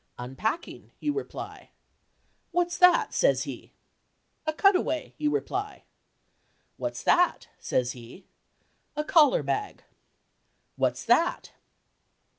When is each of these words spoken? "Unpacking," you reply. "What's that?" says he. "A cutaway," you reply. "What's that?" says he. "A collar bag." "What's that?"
"Unpacking," 0.17 0.91
you 0.99 1.13
reply. 1.13 1.69
"What's 2.49 2.75
that?" 2.79 3.13
says 3.13 3.43
he. 3.43 3.71
"A 4.47 4.51
cutaway," 4.51 5.13
you 5.19 5.29
reply. 5.29 5.83
"What's 6.75 7.03
that?" 7.03 7.49
says 7.59 7.91
he. 7.91 8.25
"A 8.95 9.03
collar 9.03 9.43
bag." 9.43 9.83
"What's 10.75 11.05
that?" 11.05 11.51